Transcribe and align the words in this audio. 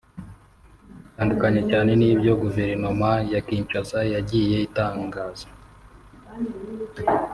bitandukanye 1.03 1.61
cyane 1.71 1.91
n’ibyo 1.99 2.33
Guverinoma 2.43 3.09
ya 3.31 3.39
Kinshasa 3.47 3.99
yagiye 4.13 4.57
itangaza 4.67 5.47